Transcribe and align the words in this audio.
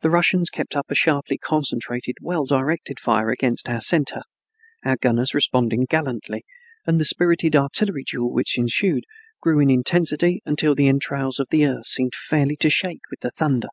The 0.00 0.08
Russians 0.08 0.48
kept 0.48 0.74
up 0.74 0.90
a 0.90 0.94
sharply 0.94 1.36
concentrated, 1.36 2.14
well 2.22 2.46
directed 2.46 2.98
fire 2.98 3.28
against 3.28 3.68
our 3.68 3.82
center, 3.82 4.22
our 4.86 4.96
gunners 4.96 5.34
responding 5.34 5.84
gallantly, 5.84 6.46
and 6.86 6.98
the 6.98 7.04
spirited 7.04 7.54
artillery 7.54 8.04
duel 8.10 8.32
which 8.32 8.56
ensued 8.56 9.04
grew 9.42 9.58
in 9.60 9.68
intensity 9.68 10.40
until 10.46 10.74
the 10.74 10.88
entrails 10.88 11.38
of 11.38 11.48
the 11.50 11.66
earth 11.66 11.88
seemed 11.88 12.14
fairly 12.14 12.56
to 12.56 12.70
shake 12.70 13.02
with 13.10 13.20
the 13.20 13.30
thunder. 13.32 13.68